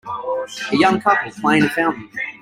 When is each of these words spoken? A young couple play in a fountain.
A 0.71 0.75
young 0.77 0.99
couple 0.99 1.29
play 1.41 1.57
in 1.59 1.65
a 1.65 1.69
fountain. 1.69 2.09